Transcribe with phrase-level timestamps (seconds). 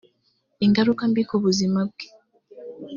[0.65, 2.07] ingaruka mbi ku buzima bwe